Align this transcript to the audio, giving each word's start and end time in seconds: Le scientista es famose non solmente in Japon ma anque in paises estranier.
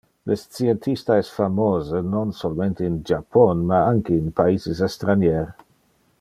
Le 0.29 0.35
scientista 0.43 1.17
es 1.23 1.27
famose 1.33 2.01
non 2.15 2.33
solmente 2.39 2.83
in 2.89 2.97
Japon 3.11 3.63
ma 3.69 3.83
anque 3.91 4.17
in 4.21 4.33
paises 4.41 4.81
estranier. 4.89 5.47